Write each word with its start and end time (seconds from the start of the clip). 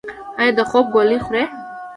ایا 0.41 0.51
د 0.57 0.59
خوب 0.69 0.85
ګولۍ 0.93 1.19
خورئ؟ 1.25 1.43